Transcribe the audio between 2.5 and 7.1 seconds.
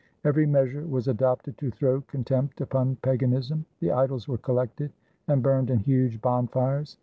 upon paganism. The idols were collected and burned in huge bonfires.